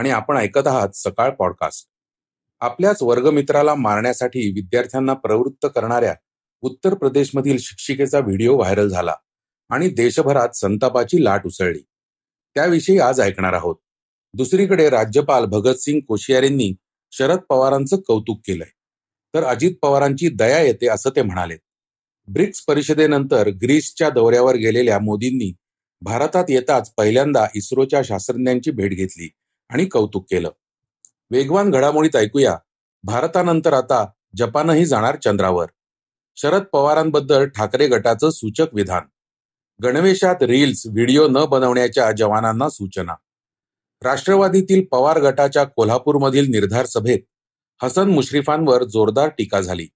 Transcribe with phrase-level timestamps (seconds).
[0.00, 1.88] आणि आपण ऐकत आहात सकाळ पॉडकास्ट.
[2.60, 6.14] आपल्याच वर्गमित्राला मारण्यासाठी विद्यार्थ्यांना प्रवृत्त करणाऱ्या
[6.60, 9.14] उत्तर प्रदेशमधील शिक्षिकेचा व्हिडिओ व्हायरल झाला
[9.68, 11.78] आणि देशभरात संतापाची लाट उसळली.
[12.54, 13.76] त्याविषयी आज ऐकणार आहोत.
[14.34, 16.74] दुसरीकडे राज्यपाल भगतसिंग कोश्यारींनी
[17.10, 18.70] शरद पवारांचं कौतुक केलंय.
[19.34, 21.56] तर अजित पवारांची दया येते असं ते म्हणाले.
[22.32, 25.52] ब्रिक्स परिषदेनंतर ग्रीसच्या दौऱ्यावर गेलेल्या मोदींनी
[26.00, 29.30] भारतात येताच पहिल्यांदा इस्रोच्या शास्त्रज्ञांची भेट घेतली.
[29.70, 30.50] आणि कौतुक केलं.
[31.30, 32.56] वेगवान घडामोडीत ऐकूया.
[33.02, 35.66] भारतानंतर आता जपानही जाणार चंद्रावर.
[36.36, 39.02] शरद पवारांबद्दल ठाकरे गटाचं सूचक विधान.
[39.82, 43.14] गणवेशात रील्स व्हिडिओ न बनवण्याच्या जवानांना सूचना.
[44.02, 47.18] राष्ट्रवादीतील पवार गटाच्या कोल्हापूरमधील निर्धार सभेत
[47.82, 49.86] हसन मुश्रीफांवर जोरदार टीका झाली.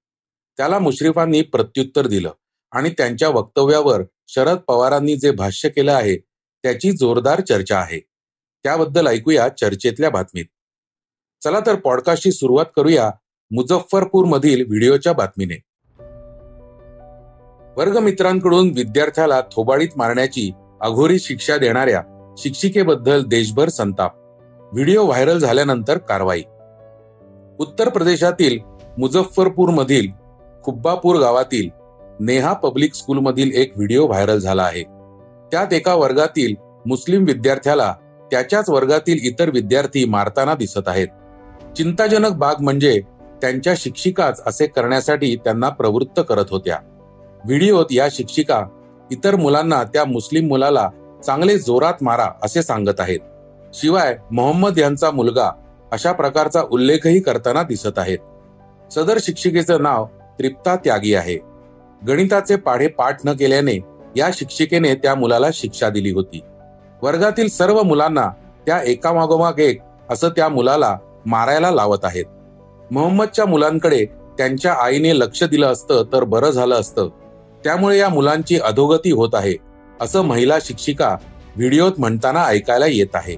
[0.56, 2.32] त्याला मुश्रीफांनी प्रत्युत्तर दिलं
[2.72, 6.16] आणि त्यांच्या वक्तव्यावर शरद पवारांनी जे भाष्य केलं आहे
[6.62, 8.13] त्याची जोरदार चर्चा आहे.
[8.64, 10.44] त्याबद्दल ऐकूया चर्चेतल्या बातमीत.
[11.44, 13.10] चला तर पॉडकास्टची सुरुवात करूया
[13.50, 15.60] मुझफ्फरपूर मधील व्हिडिओच्या बातमीने.
[17.76, 22.02] वर्गमित्रांकडून विद्यार्थ्याला थोबाडीत मारण्याची अघोरी शिक्षा देणाऱ्या
[22.38, 24.12] शिक्षिकेबद्दल देशभर संताप.
[24.72, 26.42] व्हिडिओ व्हायरल झाल्यानंतर कारवाई.
[27.58, 28.58] उत्तर प्रदेशातील
[28.98, 30.08] मुझफ्फरपूर मधील
[30.64, 31.68] खुब्बापूर गावातील
[32.20, 34.82] नेहा पब्लिक स्कूलमधील एक व्हिडिओ व्हायरल झाला आहे.
[35.52, 36.54] त्यात एका वर्गातील
[36.86, 37.94] मुस्लिम विद्यार्थ्याला
[38.30, 41.08] त्याच्याच वर्गातील इतर विद्यार्थी मारताना दिसत आहेत.
[41.76, 43.00] चिंताजनक बाग म्हणजे
[43.42, 46.78] त्यांच्या शिक्षिकाच असे करण्यासाठी त्यांना प्रवृत्त करत होत्या.
[47.44, 48.64] व्हिडिओत या शिक्षिका
[49.10, 50.90] इतर मुलांना त्या मुस्लिम मुलाला
[51.26, 53.18] चांगले जोरात मारा असे सांगत आहेत.
[53.74, 55.50] शिवाय मोहम्मद यांचा मुलगा
[55.92, 58.18] अशा प्रकारचा उल्लेखही करताना दिसत आहेत.
[58.92, 60.06] सदर शिक्षिकेचं नाव
[60.38, 61.38] तृप्ता त्यागी आहे.
[62.06, 63.78] गणिताचे पाढे पाठ न केल्याने
[64.16, 66.40] या शिक्षिकेने त्या मुलाला शिक्षा दिली होती.
[67.02, 68.28] वर्गातील सर्व मुलांना
[68.66, 70.96] त्या एकामागोमाग एक असं त्या मुलाला
[71.26, 72.24] मारायला लावत आहेत.
[72.90, 74.04] मोहम्मदच्या मुलांकडे
[74.38, 77.08] त्यांच्या आईने लक्ष दिलं असतं तर बरं झालं असतं.
[77.64, 79.54] त्यामुळे या मुलांची अधोगती होत आहे
[80.00, 81.16] असं महिला शिक्षिका
[81.56, 83.36] व्हिडिओत म्हणताना ऐकायला येत आहे.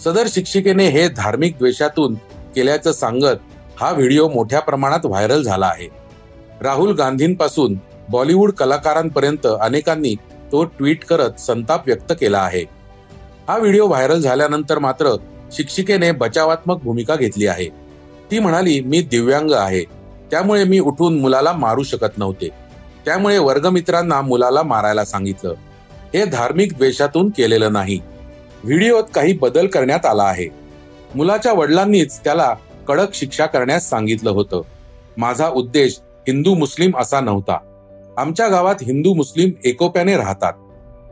[0.00, 2.14] सदर शिक्षिकेने हे धार्मिक द्वेषातून
[2.54, 3.36] केल्याचं सांगत
[3.80, 5.88] हा व्हिडिओ मोठ्या प्रमाणात व्हायरल झाला आहे.
[6.60, 7.74] राहुल गांधींपासून
[8.08, 10.14] बॉलिवूड कलाकारांपर्यंत अनेकांनी
[10.52, 12.64] तो ट्विट करत संताप व्यक्त केला आहे.
[13.48, 15.16] हा व्हिडिओ व्हायरल झाल्यानंतर मात्र
[15.52, 17.68] शिक्षिकेने बचावात्मक भूमिका घेतली आहे.
[18.30, 19.84] ती म्हणाली मी दिव्यांग आहे.
[20.30, 22.48] त्यामुळे मी उठून मुलाला मारू शकत नव्हते.
[23.04, 25.54] त्यामुळे वर्गमित्रांना मुलाला मारायला सांगितलं.
[26.14, 28.00] हे धार्मिक द्वेषातून केलेलं नाही.
[28.64, 30.48] व्हिडिओत काही बदल करण्यात आला आहे.
[31.14, 32.54] मुलाच्या वडिलांनीच त्याला
[32.88, 34.62] कडक शिक्षा करण्यास सांगितलं होतं.
[35.16, 37.58] माझा उद्देश हिंदू मुस्लिम असा नव्हता.
[38.16, 40.52] आमच्या गावात हिंदू मुस्लिम एकोप्याने राहतात.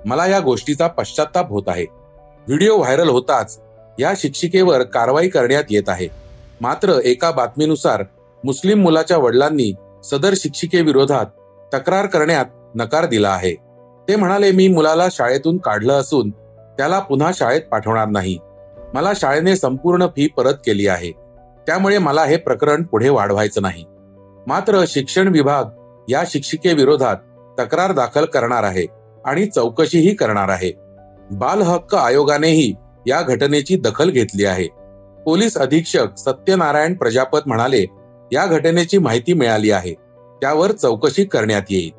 [0.05, 2.02] मला या गोष्टीचा पश्चाताप होत आहे.
[2.47, 3.61] व्हिडिओ व्हायरल होताच.
[3.99, 6.09] या शिक्षिकेवर कारवाई करण्यात येत आहे.
[6.61, 8.05] मात्र एका बातमीनुसार
[8.45, 9.73] मुस्लिम मुलाच्या वडिलांनी
[10.05, 11.27] सदर शिक्षिकेविरोधात
[11.75, 12.45] तक्रार करण्यात
[12.75, 13.55] नकार दिला आहे.
[14.09, 16.31] ते म्हणाले मी मुलाला शाळेतून काढलं असून
[16.79, 18.39] त्याला पुन्हा शाळेत पाठवणार नाही.
[18.95, 21.11] मला शाळेने संपूर्ण फी परत केली आहे.
[21.67, 23.85] त्यामुळे मला हे प्रकरण पुढे वाढवायचं नाही.
[24.47, 25.65] मात्र शिक्षण विभाग
[26.09, 27.17] या शिक्षिकेविरोधात
[27.59, 28.87] तक्रार दाखल करणार आहे
[29.25, 30.82] आणि चौकशीही करणार आहे.
[31.33, 32.75] बाल हक्क आयोगानेही
[33.07, 34.69] या घटनेची दखल घेतली आहे.
[35.25, 37.87] पोलीस अधीक्षक सत्यनारायण प्रजापत म्हणाले
[38.33, 39.95] या घटनेची माहिती मिळाली आहे.
[40.41, 41.91] त्यावर चौकशी करण्यात येईल.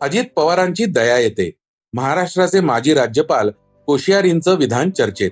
[0.00, 1.50] अजित पवारांची दया येते.
[1.92, 3.50] महाराष्ट्राचे माजी राज्यपाल
[3.86, 5.30] कोश्यारींचं विधान चर्चेत.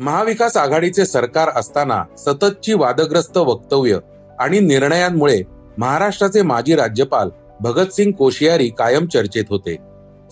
[0.00, 3.98] महाविकास आघाडीचे सरकार असताना सततची वादग्रस्त वक्तव्य
[4.38, 5.42] आणि निर्णयांमुळे
[5.78, 7.28] महाराष्ट्राचे माजी राज्यपाल
[7.64, 9.76] भगतसिंग कोश्यारी कायम चर्चेत होते.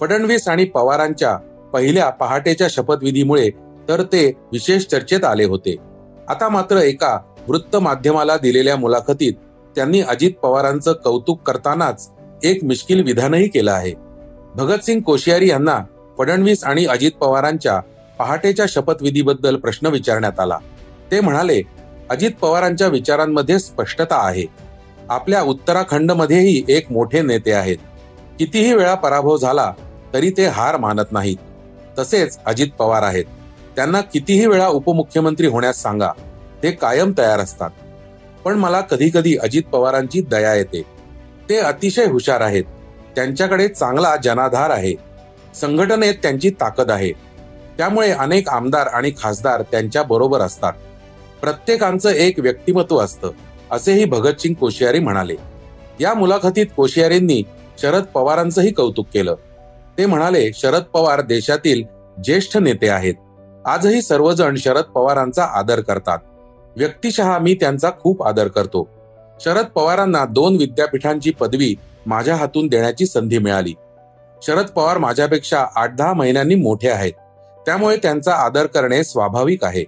[0.00, 1.36] फडणवीस आणि पवारांच्या
[1.72, 3.50] पहिल्या पहाटेच्या शपथविधीमुळे
[3.88, 5.76] तर ते विशेष चर्चेत आले होते.
[6.28, 7.18] आता मात्र एका
[7.48, 9.32] वृत्त माध्यमाला दिलेल्या मुलाखतीत
[9.76, 12.10] त्यांनी अजित पवारांचं कौतुक करतानाच
[12.44, 13.94] एक मिश्किल विधानही केलं आहे.
[14.54, 15.78] भगतसिंग कोश्यारी यांना
[16.18, 17.80] फडणवीस आणि अजित पवारांच्या
[18.18, 20.58] पहाटेच्या शपथविधीबद्दल प्रश्न विचारण्यात आला.
[21.10, 21.62] ते म्हणाले
[22.10, 24.61] अजित पवारांच्या विचारांमध्ये स्पष्टता आहे.
[25.08, 27.76] आपल्या उत्तराखंडमध्येही एक मोठे नेते आहेत.
[28.38, 29.72] कितीही वेळा पराभव झाला
[30.14, 31.36] तरी ते हार मानत नाहीत.
[31.98, 33.24] तसेच अजित पवार आहेत.
[33.76, 36.10] त्यांना कितीही वेळा उपमुख्यमंत्री होण्यास सांगा
[36.62, 37.70] ते कायम तयार असतात.
[38.44, 40.82] पण मला कधी कधी अजित पवारांची दया येते.
[41.48, 42.64] ते अतिशय हुशार आहेत.
[43.16, 44.94] त्यांच्याकडे चांगला जनाधार आहे.
[45.54, 47.12] संघटनेत त्यांची ताकद आहे.
[47.78, 50.72] त्यामुळे अनेक आमदार आणि खासदार त्यांच्या बरोबर असतात.
[51.40, 53.30] प्रत्येकांचं एक व्यक्तिमत्व असतं.
[53.72, 55.34] असेही भगतसिंग कोश्यारी म्हणाले.
[56.00, 57.42] या मुलाखतीत कोश्यारींनी
[57.78, 59.34] शरद पवारांचंही कौतुक केलं.
[59.98, 61.84] ते म्हणाले शरद पवार देशातील
[62.24, 63.14] ज्येष्ठ नेते आहेत.
[63.66, 66.18] आजही सर्वजण शरद पवारांचा आदर करतात.
[66.76, 68.88] व्यक्तिशः मी त्यांचा खूप आदर करतो.
[69.40, 71.74] शरद पवारांना दोन विद्यापीठांची पदवी
[72.06, 73.74] माझ्या हातून देण्याची संधी मिळाली.
[74.42, 77.12] शरद पवार माझ्यापेक्षा आठ दहा महिन्यांनी मोठे आहेत.
[77.66, 79.84] त्यामुळे त्यांचा आदर करणे स्वाभाविक आहे.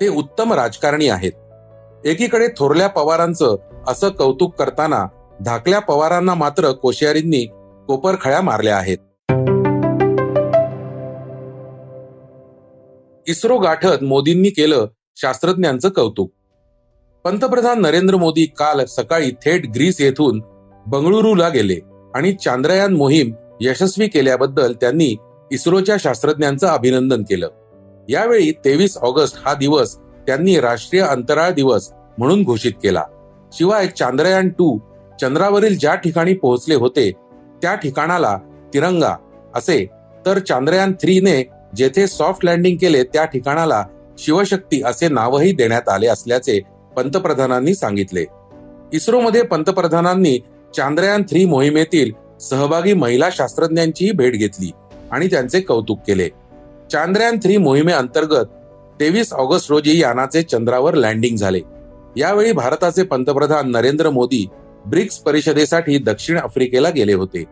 [0.00, 1.32] ते उत्तम राजकारणी आहेत.
[2.04, 3.56] एकीकडे थोरल्या पवारांचं
[3.88, 5.06] असं कौतुक करताना
[5.40, 7.44] धाकल्या पवारांना मात्र कोश्यारींनी
[7.86, 8.98] कोपरखळ्या मारल्या आहेत.
[13.28, 16.32] इस्रो गाठत मोदींनी केलं शास्त्रज्ञांचं कौतुक.
[17.24, 20.42] पंतप्रधान नरेंद्र मोदी काल सकाळी थेट ग्रीस येथून
[20.86, 21.80] बंगळुरूला गेले
[22.14, 25.16] आणि चांद्रयान मोहीम यशस्वी केल्याबद्दल त्यांनी
[25.52, 27.48] इस्रोच्या शास्त्रज्ञांचं अभिनंदन केलं.
[28.08, 33.02] यावेळी तेवीस ऑगस्ट हा दिवस त्यांनी राष्ट्रीय अंतराळ दिवस म्हणून घोषित केला.
[33.52, 34.78] शिवाय चांद्रयान टू
[35.20, 37.10] चंद्रावरील ज्या ठिकाणी पोहोचले होते
[37.62, 38.36] त्या ठिकाणाला
[38.74, 39.14] तिरंगा
[39.54, 39.86] असे.
[40.26, 41.42] तर चांद्रयान थ्री ने
[41.76, 43.84] जेथे सॉफ्ट लँडिंग केले त्या ठिकाणाला
[44.18, 46.60] शिवशक्ती असे नावही देण्यात आले असल्याचे
[46.96, 48.24] पंतप्रधानांनी सांगितले.
[48.92, 50.38] इस्रोमध्ये पंतप्रधानांनी
[50.76, 54.70] चांद्रयान थ्री मोहिमेतील सहभागी महिला शास्त्रज्ञांचीही भेट घेतली
[55.10, 56.28] आणि त्यांचे कौतुक केले.
[56.92, 58.44] चांद्रयान थ्री मोहिमेअंतर्गत
[59.00, 61.60] तेवीस ऑगस्ट रोजी यानाचे चंद्रावर लँडिंग झाले.
[62.16, 64.46] यावेळी भारताचे पंतप्रधान नरेंद्र मोदी
[64.86, 67.44] ब्रिक्स परिषदेसाठी दक्षिण आफ्रिकेला गेले होते.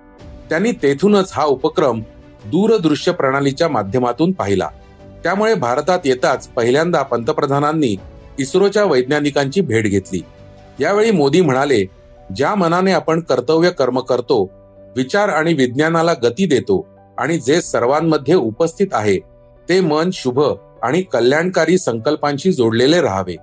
[0.51, 2.01] त्यांनी तेथूनच हा उपक्रम
[2.45, 4.69] दूरदृश्य प्रणालीच्या माध्यमातून पाहिला.
[5.23, 7.97] त्यामुळे भारतात येताच पहिल्यांदा पंतप्रधानांनी
[8.39, 10.21] इस्रोच्या वैज्ञानिकांची भेट घेतली.
[10.81, 11.85] यावेळी मोदी म्हणाले
[12.37, 14.51] ज्या मनाने आपण कर्तव्य कर्म करतो
[14.97, 16.87] विचार आणि विज्ञानाला गती देतो
[17.19, 19.19] आणि जे सर्वांमध्ये उपस्थित आहे
[19.69, 20.41] ते मन शुभ
[20.85, 23.37] आणि कल्याणकारी संकल्पांशी जोडलेले राहावे.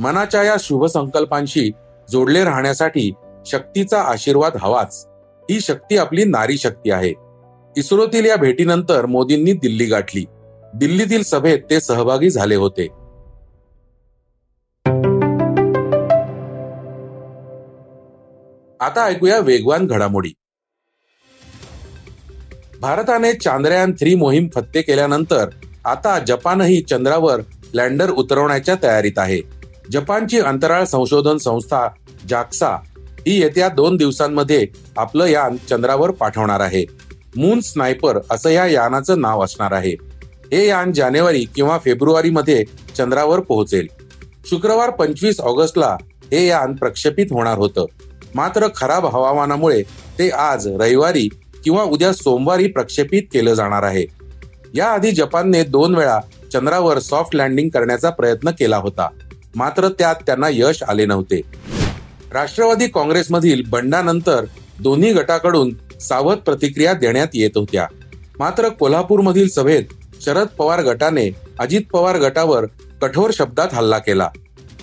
[0.00, 1.70] मनाच्या या शुभ संकल्पांशी
[2.10, 3.12] जोडले राहण्यासाठी
[3.46, 5.06] शक्तीचा आशीर्वाद हवाच.
[5.50, 7.12] ही शक्ती आपली नारी शक्ती आहे.
[7.76, 10.24] इस्रोतील या भेटीनंतर मोदींनी दिल्ली गाठली.
[10.74, 12.88] दिल्लीतील सभेत ते सहभागी झाले होते.
[18.80, 20.32] आता ऐकूया वेगवान घडामोडी.
[22.80, 25.48] भारताने चांद्रयान थ्री मोहीम फत्ते केल्यानंतर
[25.84, 27.40] आता जपानही चंद्रावर
[27.74, 29.40] लँडर उतरवण्याच्या तयारीत आहे.
[29.92, 31.88] जपानची अंतराळ संशोधन संस्था
[32.28, 32.68] जाक्सा
[33.26, 34.66] ही येत्या दोन दिवसांमध्ये
[34.96, 36.84] आपलं यान चंद्रावर पाठवणार आहे.
[37.36, 39.92] मून स्नायपर असं या यानाचं नाव असणार आहे.
[40.52, 42.64] हे यान जानेवारी किंवा फेब्रुवारी मध्ये
[42.96, 43.86] चंद्रावर पोहोचेल.
[44.50, 45.96] शुक्रवार पंचवीस ऑगस्टला
[46.32, 47.84] हे यान प्रक्षेपित होणार होतं.
[48.34, 49.82] मात्र खराब हवामानामुळे
[50.18, 51.28] ते आज रविवारी
[51.64, 54.19] किंवा उद्या सोमवारी प्रक्षेपित केलं जाणार आहे.
[54.74, 56.20] याआधी जपानने दोन वेळा
[56.52, 59.08] चंद्रावर सॉफ्ट लँडिंग करण्याचा प्रयत्न केला होता.
[59.54, 61.40] मात्र त्यात त्यांना यश आले नव्हते.
[62.32, 64.44] राष्ट्रवादी काँग्रेसमधील बंडानंतर
[64.80, 67.86] दोन्ही गटाकडून सावध प्रतिक्रिया देण्यात येत होत्या.
[68.38, 69.84] मात्र कोल्हापूरमधील सभेत
[70.20, 72.64] शरद पवार गटाने अजित पवार गटावर
[73.02, 74.28] कठोर शब्दात हल्ला केला.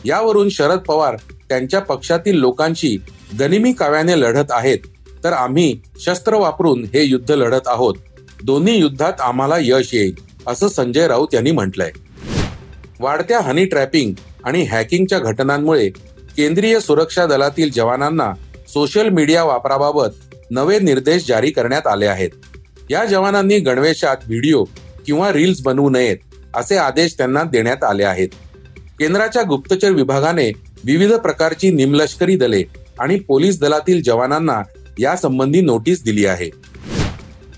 [0.05, 1.15] यावरून शरद पवार
[1.49, 2.97] त्यांच्या पक्षातील लोकांशी
[3.39, 4.77] गनिमी काव्याने लढत आहेत
[5.23, 7.95] तर आम्ही शस्त्र वापरून हे युद्ध लढत आहोत.
[8.43, 10.15] दोन्ही युद्धात आम्हाला यश येईल
[10.47, 11.91] असं संजय राऊत यांनी म्हटलंय.
[12.99, 14.13] वाढत्या हनी ट्रॅपिंग
[14.43, 15.89] आणि हॅकिंगच्या घटनांमुळे
[16.37, 18.33] केंद्रीय सुरक्षा दलातील जवानांना
[18.67, 22.29] सोशल मीडिया वापराबाबत नवे निर्देश जारी करण्यात आले आहेत.
[22.89, 24.63] या जवानांनी गणवेशात व्हिडिओ
[25.05, 26.17] किंवा रील्स बनवू नयेत
[26.55, 28.27] असे आदेश त्यांना देण्यात आले आहेत.
[28.99, 30.51] केंद्राच्या गुप्तचर विभागाने
[30.83, 32.63] विविध प्रकारची निमलष्करी दले
[32.99, 34.61] आणि पोलीस दलातील जवानांना
[34.99, 36.49] यासंबंधी नोटीस दिली आहे.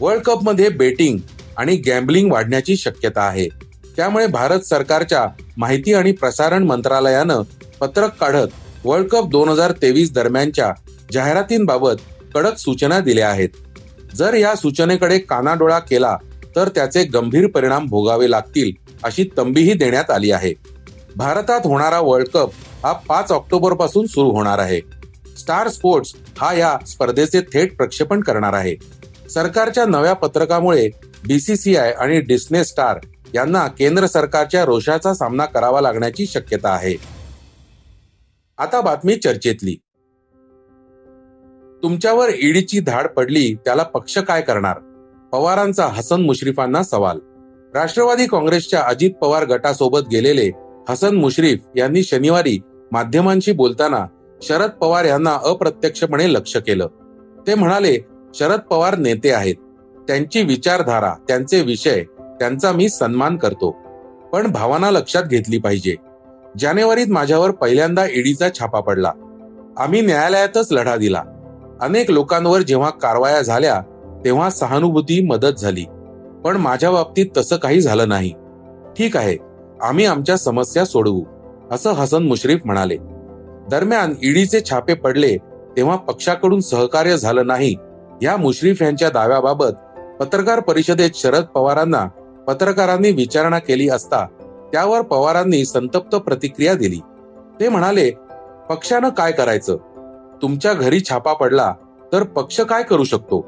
[0.02, 1.18] वर्ल्ड कपमध्ये बेटिंग
[1.58, 3.48] आणि गॅम्बलिंग वाढण्याची शक्यता आहे.
[3.96, 5.26] त्यामुळे भारत सरकारच्या
[5.58, 7.42] माहिती आणि प्रसारण मंत्रालयानं
[7.80, 10.72] पत्रक काढत वर्ल्ड कप दोन हजार तेवीस दरम्यानच्या
[11.12, 12.02] जाहिरातींबाबत
[12.34, 13.50] कडक सूचना दिल्या आहेत.
[14.16, 16.16] जर या सूचनेकडे कानाडोळा केला
[16.56, 18.72] तर त्याचे गंभीर परिणाम भोगावे लागतील
[19.04, 20.54] अशी तंबीही देण्यात आली आहे.
[21.16, 22.52] भारतात होणारा वर्ल्ड कप
[22.84, 24.80] हा पाच ऑक्टोबरपासून सुरू होणार आहे.
[25.40, 28.76] स्टार स्पोर्ट्स हा या स्पर्धेचे थेट प्रक्षेपण करणार आहे.
[29.30, 30.90] सरकारच्या नव्या पत्रकामुळे
[31.28, 33.00] बीसीसीआय आणि डिस्ने स्टार
[33.36, 36.96] यांना केंद्र सरकारच्या रोषाचा सामना करावा लागण्याची शक्यता आहे.
[38.58, 39.76] आता बातमी चर्चेतली.
[41.84, 44.78] तुमच्यावर ईडीची धाड पडली त्याला पक्ष काय करणार?
[45.32, 47.20] पवारांचा हसन मुश्रीफांना सवाल.
[47.74, 50.52] राष्ट्रवादी काँग्रेसच्या अजित पवार गटासोबत गेलेले
[50.90, 52.60] हसन मुश्रीफ यांनी शनिवारी
[52.92, 54.06] माध्यमांशी बोलताना
[54.42, 56.88] शरद पवार यांना अप्रत्यक्षपणे लक्ष केलं.
[57.48, 57.98] ते म्हणाले
[58.34, 59.56] शरद पवार नेते आहेत.
[60.08, 63.72] त्यांची विचारधारा त्यांचे विषय त्यांचा मी सन्मान करतो.
[64.34, 65.96] पण भावना लक्षात घेतली पाहिजे.
[66.60, 69.12] जानेवारीत माझ्यावर पहिल्यांदा ईडीचा छापा पडला.
[69.78, 71.24] आम्ही न्यायालयातच लढा दिला.
[71.82, 73.82] अनेक लोकांवर जेव्हा कारवाया झाल्या
[74.26, 75.86] तेव्हा सहानुभूती मदत झाली.
[76.44, 78.34] पण माझ्या बाबतीत तसं काही झालं नाही.
[78.98, 79.38] ठीक आहे
[79.82, 81.24] आम्ही आमच्या समस्या सोडवू
[81.72, 82.98] असं हसन मुश्रीफ म्हणाले.
[83.72, 85.38] दरम्यान ईडीचे छापे पडले
[85.78, 87.76] तेव्हा पक्षाकडून सहकार्य झालं नाही
[88.22, 89.72] या मुश्रीफ यांच्या दाव्याबाबत
[90.20, 92.08] पत्रकार परिषदेत शरद पवारांना
[92.48, 94.26] पत्रकारांनी विचारणा केली असता
[94.72, 97.00] त्यावर पवारांनी संतप्त प्रतिक्रिया दिली.
[97.60, 98.12] ते म्हणाले
[98.70, 99.78] पक्षानं काय करायचं?
[100.42, 101.74] तुमच्या घरी छापा पडला
[102.14, 103.48] तर पक्ष काय करू शकतो?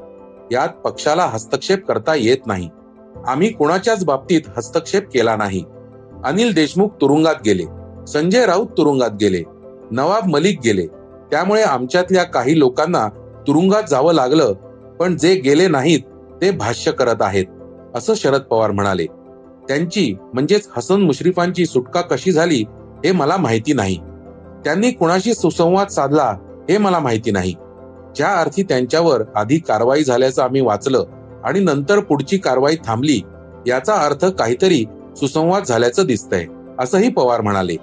[0.52, 2.68] यात पक्षाला हस्तक्षेप करता येत नाही.
[3.26, 5.64] आम्ही कुणाच्याच बाबतीत हस्तक्षेप केला नाही.
[6.24, 7.64] अनिल देशमुख तुरुंगात गेले.
[8.06, 9.42] संजय राऊत तुरुंगात गेले.
[9.90, 10.86] नवाब मलिक गेले.
[11.30, 13.08] त्यामुळे आमच्यातल्या काही लोकांना
[13.46, 14.52] तुरुंगात जावं लागलं
[15.00, 16.00] पण जे गेले नाहीत
[16.40, 17.46] ते भाष्य करत आहेत
[17.94, 19.06] असं शरद पवार म्हणाले.
[19.68, 22.64] त्यांची म्हणजेच हसन मुश्रीफांची सुटका कशी झाली
[23.04, 23.96] हे मला माहिती नाही.
[24.64, 26.30] त्यांनी कुणाशी सुसंवाद साधला
[26.70, 27.54] हे मला माहिती नाही.
[28.16, 31.04] ज्या अर्थी त्यांच्यावर आधी कारवाई झाल्याचं आम्ही वाचलं
[31.44, 33.20] आणि नंतर पुढची कारवाई थांबली
[33.66, 34.84] याचा अर्थ काहीतरी
[35.16, 36.46] सुसंवाद झाल्याचं दिसतंय
[36.78, 37.76] असंही पवार म्हणाले.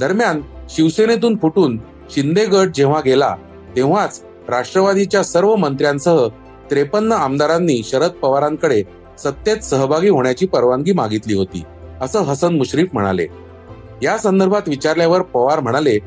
[0.00, 1.78] दरम्यान शिवसेनेतून फुटून
[2.10, 3.34] शिंदे गट जेव्हा गेला
[3.76, 6.26] तेव्हाच राष्ट्रवादीच्या सर्व मंत्र्यांसह
[6.70, 8.82] त्रेपन्न आमदारांनी शरद पवारांकडे
[9.18, 11.64] सत्तेत सहभागी होण्याची परवानगी मागितली होती
[12.00, 13.26] असं हसन मुश्रीफ म्हणाले.
[14.02, 15.98] या संदर्भात विचारल्यावर पवार म्हणाले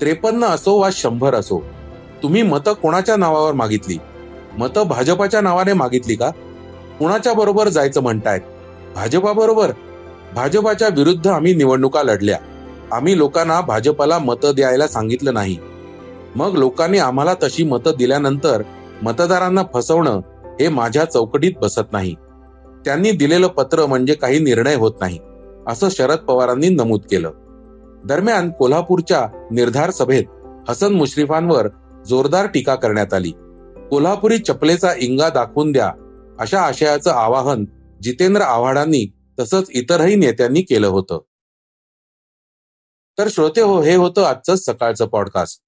[0.00, 1.60] त्रेपन्न असो वा शंभर असो
[2.22, 3.96] तुम्ही मतं कोणाच्या नावावर मागितली?
[4.58, 6.30] मतं भाजपाच्या नावाने मागितली का?
[6.98, 8.40] कुणाच्या बरोबर जायचं म्हणतायत?
[8.94, 9.70] भाजपा बरोबर?
[10.34, 12.38] भाजपाच्या विरुद्ध आम्ही निवडणुका लढल्या.
[12.92, 15.56] आम्ही लोकांना भाजपाला मतं द्यायला सांगितलं नाही.
[16.38, 18.62] मग लोकांनी आम्हाला तशी मतं दिल्यानंतर
[19.02, 20.20] मतदारांना फसवणं
[20.60, 22.14] हे माझ्या चौकटीत बसत नाही.
[22.84, 25.18] त्यांनी दिलेलं पत्र म्हणजे काही निर्णय होत नाही
[25.66, 27.30] असं शरद पवारांनी नमूद केलं.
[28.04, 30.24] दरम्यान कोल्हापूरच्या निर्धार सभेत
[30.68, 31.68] हसन मुश्रीफांवर
[32.06, 33.32] जोरदार टीका करण्यात आली.
[33.90, 35.92] कोल्हापुरी चपलेचा इंगा दाखवून द्या
[36.40, 37.64] अशा आशयाचं आवाहन
[38.02, 41.20] जितेंद्र आव्हाडांनी तसंच इतरही नेत्यांनी केलं होतं.
[43.18, 45.67] तर श्रोते हो हे होतं आजचं सकाळचं पॉडकास्ट.